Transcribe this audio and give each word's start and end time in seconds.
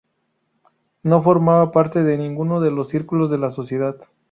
No 1.03 1.21
formaba 1.21 1.71
parte 1.71 2.01
de 2.03 2.17
ninguno 2.17 2.59
de 2.59 2.71
los 2.71 2.89
círculos 2.89 3.29
de 3.29 3.37
la 3.37 3.51
sociedad. 3.51 4.01